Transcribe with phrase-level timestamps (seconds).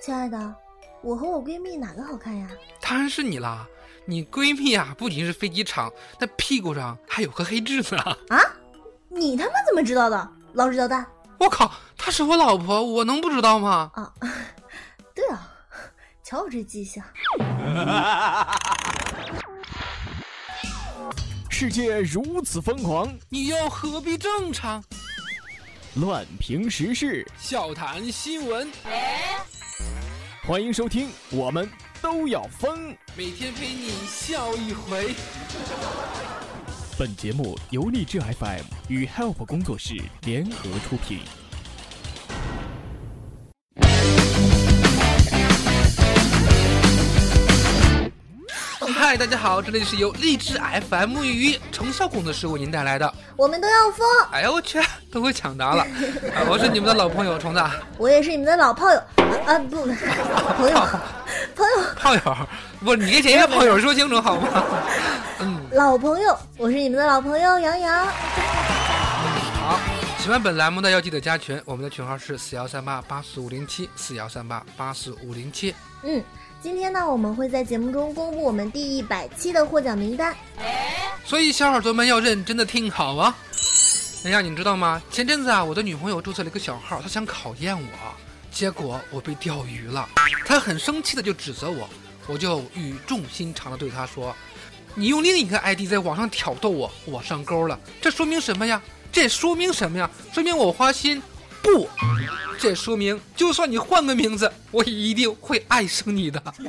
[0.00, 0.54] 亲爱的，
[1.02, 2.48] 我和我闺蜜哪个好看呀？
[2.80, 3.66] 当然是你啦！
[4.06, 7.98] 你闺蜜啊，不仅是飞机场，那屁股上还有颗黑痣呢。
[8.28, 8.40] 啊？
[9.08, 10.28] 你他妈怎么知道的？
[10.54, 11.04] 老实交代。
[11.38, 13.90] 我靠，她是我老婆，我能不知道吗？
[13.94, 14.14] 啊，
[15.14, 15.52] 对啊，
[16.24, 17.02] 瞧我这记性。
[21.50, 24.82] 世界如此疯狂，你又何必正常？
[26.00, 28.70] 乱评时事，笑谈新闻，
[30.46, 31.68] 欢迎收听，我们
[32.00, 32.96] 都要疯。
[33.16, 35.12] 每天陪你笑一回。
[36.96, 41.18] 本节目由荔枝 FM 与 Help 工作室联合出品。
[49.08, 53.10] 嗨，大家好，这里是由励志 FM 与成效工作室为您带来的。
[53.36, 54.06] 我们都要疯。
[54.30, 54.78] 哎呦我去，
[55.10, 55.82] 都会抢答了。
[55.82, 57.64] 啊我是你们的老朋友虫子，
[57.96, 59.86] 我也是你们的老炮友啊啊不，
[60.58, 60.76] 朋友，
[61.56, 62.20] 朋友，炮友，
[62.84, 64.62] 不，你跟谁的炮友说清楚好吗？
[65.40, 68.04] 嗯，老朋友，我是你们的老朋友杨洋。
[68.04, 69.80] 好，
[70.18, 75.74] 喜欢本栏目的要记得加群，我们的群号是四幺三八八四五零七四幺三八八四五零七。
[76.02, 76.22] 嗯，
[76.60, 80.34] 今天呢，我们会在节目中公布我们第一百期的获奖名单。
[81.24, 83.36] 所以小耳朵们要认真的听好啊！
[84.24, 85.00] 哎呀，你知道吗？
[85.08, 87.88] 前阵子啊，我的女朋友注册了一个小号，她想考验我，
[88.50, 90.08] 结果我被钓鱼了。
[90.44, 91.88] 她很生气的就指责我，
[92.26, 94.34] 我就语重心长的对她说
[94.96, 98.82] ：“你用另一个 ID 在网上挑逗我，我上钩了，这说明什么呀？
[99.12, 100.10] 这说明什么呀？
[100.32, 101.22] 说明我花心？
[101.62, 101.88] 不，
[102.58, 106.66] 这说明就算你换个名字，我也一定会爱上你的。”虫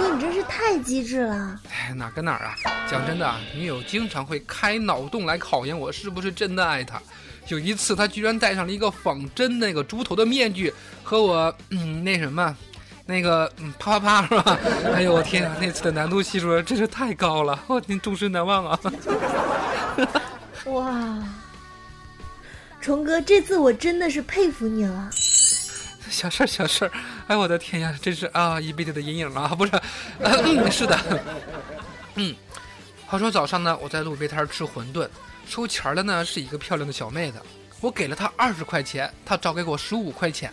[0.00, 1.60] 哥，你真是太机智了。
[1.70, 2.54] 哎，哪跟哪儿啊？
[2.90, 7.00] 讲真的啊，女友经常会开脑洞来考验我是不是真的爱她。
[7.48, 10.72] 有一次，她居然戴上了一个仿真那个猪头的面具，
[11.02, 12.54] 和我嗯那什么，
[13.06, 14.58] 那个嗯啪啪啪是吧？
[14.94, 18.78] 哎呦我天啊，那次的难度系数真是太高了，我天终身难忘啊！
[20.66, 21.18] 哇，
[22.80, 25.10] 虫哥，这次我真的是佩服你了。
[26.10, 26.92] 小事儿小事儿，
[27.26, 29.48] 哎我的天呀，真是啊一辈子的阴影啊！
[29.48, 29.72] 不是，
[30.20, 30.98] 呃嗯是的，
[32.14, 32.34] 嗯。
[33.06, 35.08] 话说早上呢，我在路边摊吃馄饨，
[35.46, 37.38] 收钱儿的呢是一个漂亮的小妹子，
[37.80, 40.52] 我给了她二十块钱，她找给我十五块钱，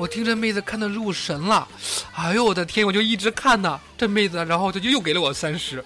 [0.00, 1.66] 我听这妹子看得入神了，
[2.14, 5.84] 哎呦我的天，我就一直看呐，这妹子，然后她就又给了我三十，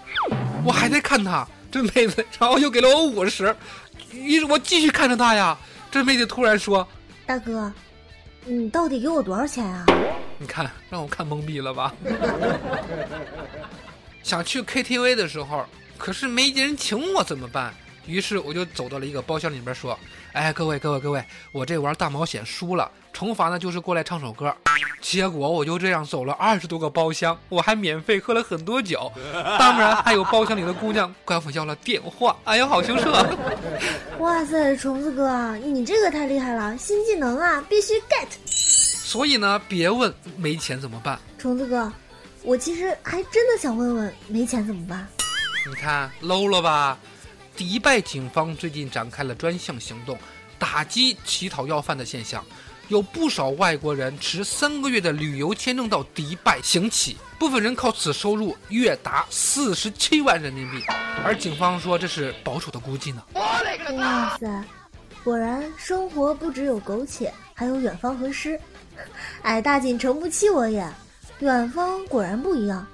[0.64, 3.54] 我还在看她，这妹子，然后又给了我五十，
[4.12, 5.56] 于是我继续看着她呀，
[5.96, 6.86] 这妹子突然说，
[7.24, 7.72] 大哥，
[8.44, 9.86] 你到底给我多少钱啊？
[10.38, 11.94] 你看让我看懵逼了吧？
[14.22, 15.64] 想去 KTV 的时候，
[15.96, 17.72] 可是没人请我怎么办？
[18.06, 19.98] 于是我就走到了一个包厢里边说
[20.32, 24.54] ：“哎，各位各位各位，我这玩大冒险输了，惩罚呢就是过来唱首歌。”
[25.00, 29.12] 结果我就这样走了二十多个包厢，我还免费喝了很多酒，
[29.58, 32.36] 当然还有包厢里的姑娘管我要了电话。
[32.44, 33.12] 哎呀，好羞涩！
[34.18, 38.26] 哇塞，虫子哥，你这个太厉害了，新技能啊，必须 get。
[38.46, 41.18] 所以呢，别问没钱怎么办。
[41.38, 41.92] 虫子哥，
[42.42, 45.06] 我其实还真的想问问，没钱怎么办？
[45.68, 46.98] 你看 low 了吧？
[47.56, 50.18] 迪拜警方最近展开了专项行动，
[50.58, 52.44] 打击乞讨要饭的现象。
[52.88, 60.84] 有不少外国人持三个月的旅游签证到迪拜行乞，部分人靠此收入月达四十七万人民币，
[61.24, 63.24] 而警方说这是保守的估计呢。
[63.34, 64.64] 哇塞，
[65.24, 68.60] 果然生活不只有苟且，还有远方和诗。
[69.42, 70.88] 哎，大锦诚不欺我也，
[71.40, 72.86] 远方果然不一样，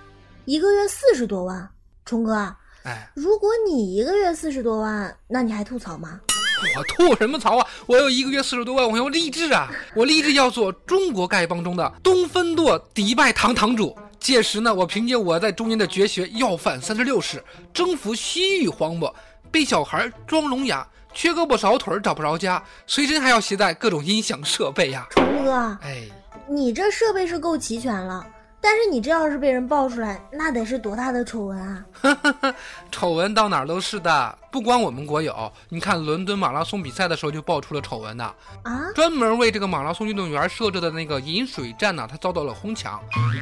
[0.47, 1.69] 一个月四十多万。
[2.07, 6.21] 虫哥，哎，如果你一个月四十多万，那你还吐槽吗？
[6.77, 7.67] 我吐什么槽啊？
[7.87, 9.69] 我有一个月四十多万，我要立志啊！
[9.95, 13.97] 我立志要做中国丐帮中的东分舵迪拜堂堂主。
[14.21, 17.43] 届时呢，我凭借我在中间的绝学要饭三十六式，
[17.75, 19.13] 征服西域荒漠，
[19.51, 26.05] 背小孩装聋哑，缺胳膊少腿儿找不着家，随身还要携带各种音响设备呀、虫哥，哎，
[26.49, 28.25] 你这设备是够齐全了，
[28.63, 31.85] 但是你这要是被人爆出来，那得是多大的丑闻啊！
[32.93, 35.53] 丑闻到哪儿都是的，不光我们国有。
[35.69, 38.33] 你看伦敦马拉松比赛的时候就爆出了丑闻呐，
[38.63, 43.01] 啊，专门为这个马拉松运动员设置的那个饮水站呢，它遭到了哄抢。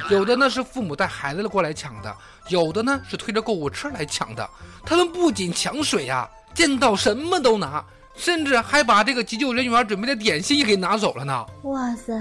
[0.09, 2.11] 有的呢是父母带孩子过来抢的，
[2.49, 4.49] 有的呢是推着购物车来抢的。
[4.83, 7.85] 他们不仅抢水呀、见到什么都拿，
[8.21, 11.43] 甚至还把这个急救人员准备的点心也给拿走了呢。
[11.63, 12.13] 哇塞，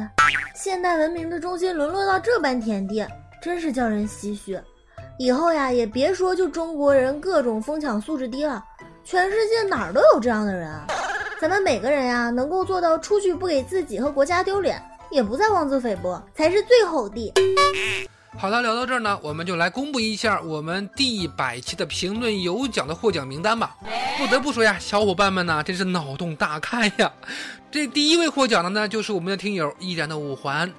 [0.54, 3.06] 现代文明的中心沦落到这般田地，
[3.42, 4.58] 真是叫人唏嘘。
[5.18, 8.64] 以后呀，也别说就中国人各种疯抢素质低了，
[9.04, 10.72] 全世界哪儿都有这样的人。
[11.38, 17.30] 咱们每个人呀，能够做到出去不给自己和国家丢脸，也不再妄自菲薄，才是最好的。
[18.38, 23.76] 好了，聊到这儿呢，我们就来公布一下我们第一百期的评论有奖的获奖名单吧。
[24.16, 27.12] 不得不说呀，小伙伴们呢，真是脑洞大开呀。
[27.70, 30.72] 这第一位获奖的呢，就是我们的听友依然的五环。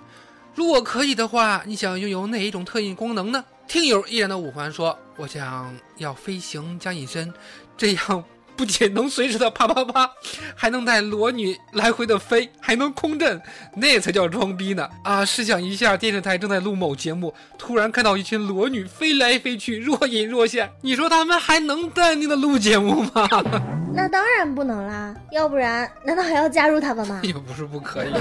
[0.56, 3.44] 如果可以的话，你想拥有哪一种特异功能呢？
[3.68, 7.34] 听友依然的五环说：“我想要飞行加隐身，
[7.78, 8.24] 这样。”
[8.56, 10.10] 不仅能随时的啪啪啪，
[10.56, 13.42] 还能带裸女来回的飞，还能空震，
[13.76, 14.88] 那才叫装逼呢！
[15.04, 23.28] 啊，试想一下，电视台正在录某节目，突然看到一群裸女飞来飞去，若隐若现，你说他们还能淡定的录节目吗？
[23.94, 27.20] 那当然不能啦，要不然难道还要加入他们吗？
[27.24, 28.14] 也不是不可以。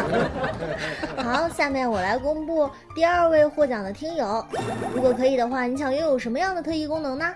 [1.23, 4.45] 好，下面我来公布第二位获奖的听友，
[4.95, 7.33] 如果可以的话，你想拥有什么样的特异功能呢？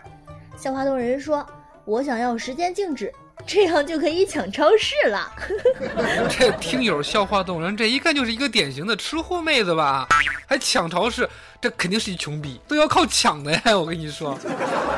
[0.56, 1.46] 小花洞人说。
[1.84, 3.12] 我想要时间静止，
[3.46, 5.32] 这样就可以抢超市了。
[6.30, 10.08] 这听友笑话动人，这一看就是一个典型的吃货妹子吧？
[10.46, 11.28] 还抢超市，
[11.60, 13.60] 这肯定是一穷逼，都要靠抢的呀！
[13.76, 14.38] 我跟你说。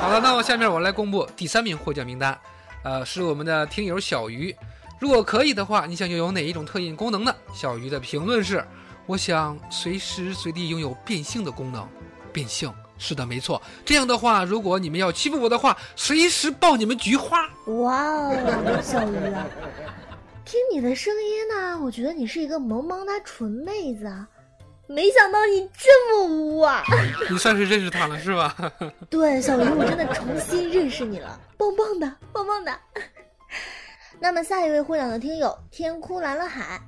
[0.00, 2.38] 好了，那我下面我来公布第三名获奖名单，
[2.84, 4.54] 呃，是我们的听友小鱼。
[4.98, 7.34] 如果可以的话，你想拥有哪一种特异功能呢？
[7.52, 8.64] 小鱼的评论是：
[9.06, 11.86] 我想随时随地拥有变性的功能，
[12.32, 12.72] 变性。
[12.98, 13.60] 是的，没错。
[13.84, 17.48] 这样的话，如果你们要欺负我的话，随时爆你们菊花。
[17.66, 19.46] 哇哦，小鱼啊，
[20.44, 24.26] 听你的声音呢，我觉得你是一个萌萌哒纯妹子啊。
[24.88, 26.80] 没想到你这么污啊！
[27.28, 28.54] 你算是认识他了是吧？
[29.10, 32.72] 对，小鱼，我真的重新认识你了，棒棒的，棒棒的。
[34.20, 36.80] 那么下一位获奖的听友天空蓝了海，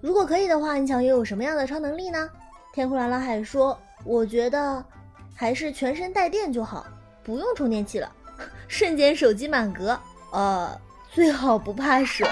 [0.00, 2.30] 如果可以的话，你想拥有什么样的超能力呢？
[2.72, 3.76] 天空蓝了海说
[4.06, 4.82] ：“我觉得。”
[5.40, 6.84] 还是全身带电就好，
[7.24, 8.12] 不用充电器了，
[8.68, 9.98] 瞬间手机满格。
[10.32, 10.78] 呃，
[11.14, 12.28] 最好不怕水。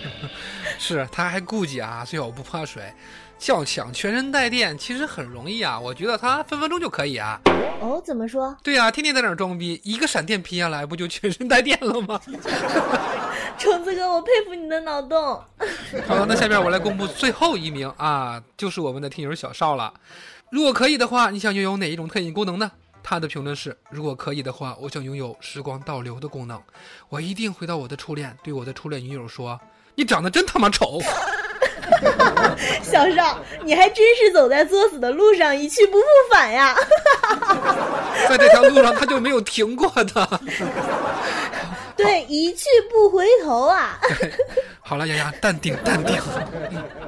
[0.78, 2.92] 是，他还顾忌啊，最好不怕水。
[3.46, 7.40] 要想全身带电，其实很容易啊，我觉得他分分钟就可以啊。
[7.80, 8.54] 哦，怎么说？
[8.62, 12.20] 对啊，天天在那装逼，一个闪电劈下来，不就全身带电了吗？
[13.56, 15.18] 虫子哥，我佩服你的脑洞。
[16.06, 19.94] 好了，那下面我来公布最后一名啊，就是我们的听友小邵了。
[20.54, 22.70] 如果可以的话，你想拥有哪一种特异功能呢？
[23.02, 26.62] 他的评论是：如果可以的话，我想拥有时光倒流的功能。
[27.08, 29.60] 我一定回到我的初恋，对我的初恋女友说
[29.96, 31.00] ：“你长得真他妈丑。
[32.84, 36.72] ”小邵，你还真是走在作死的路上，一去不复返呀！
[38.30, 40.40] 在这条路上，他就没有停过的。
[41.96, 43.98] 对，一去不回头啊！
[44.82, 46.20] 好了，洋洋，淡定，淡定。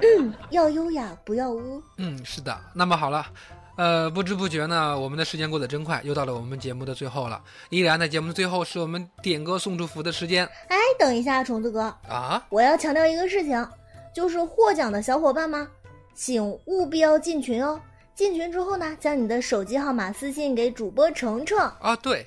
[0.00, 1.82] 嗯， 要优雅，不要污。
[1.98, 2.58] 嗯，是的。
[2.72, 3.26] 那么好了，
[3.76, 7.42] 呃，不知不觉呢，我们的时间过得真快，又到了我们节目的最后了。
[7.68, 10.46] 依然在节目的最后，是我们点歌送祝福的时间。
[10.68, 12.42] 哎，等一下，虫子哥啊！
[12.48, 13.68] 我要强调一个事情，
[14.14, 15.66] 就是获奖的小伙伴们，
[16.14, 17.80] 请务必要进群哦。
[18.14, 21.58] 进群之后呢，将你的手机号码私信给主播程程。
[21.80, 22.26] 啊，对。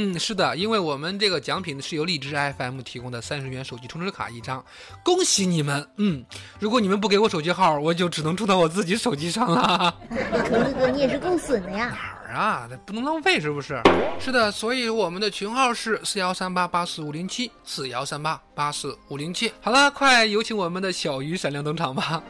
[0.00, 4.64] 嗯，是的，因为我们这个奖品是由荔枝 FM 提供的三十元手机充值卡一张，
[5.02, 5.84] 恭喜你们！
[5.96, 6.24] 嗯，
[6.60, 9.92] 如果你们不给我手机号，我就只能充到我自己手机上了。
[10.46, 11.98] 虫子哥，你也是够损的呀！
[12.28, 12.70] 哪儿啊？
[12.86, 13.82] 不能浪费是不是？
[14.20, 19.52] 是的，所以我们的群号是四幺三八八四五零七四幺三八八四五零七。
[19.60, 22.22] 好了，快有请我们的小鱼闪亮登场吧。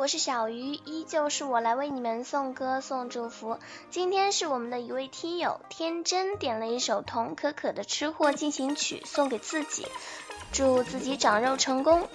[0.00, 3.58] 我是小鱼，依旧是我来为你们送歌送祝福。
[3.90, 9.86] 今天是我们的一位听友天真点了一首童可可的《吃货进行曲》送给自己，
[10.52, 12.08] 祝自己长肉成功。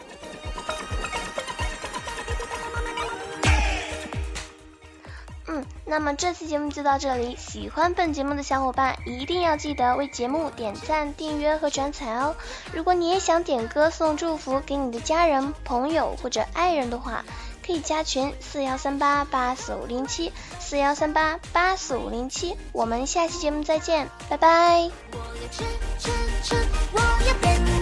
[5.47, 12.35] 嗯那么这期节目就到这里，喜欢本节目的小伙伴一定要记得为节目点赞、订阅和转采哦。
[12.73, 17.23] 如果你也想点歌送祝福给你的家人、朋友或者爱人的话，
[17.65, 22.55] 可以加群四幺三八八四五零七四幺三八八四五零七。
[22.71, 24.91] 我们下期节目再见，拜拜。
[26.93, 27.74] 我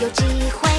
[0.00, 0.73] 有机会